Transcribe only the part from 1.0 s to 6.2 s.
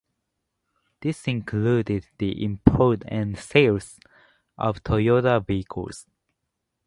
This included the import and sales of Toyota vehicles.